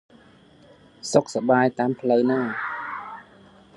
[1.11, 2.47] សុខសប្បាយតាមផ្លូវណា៎!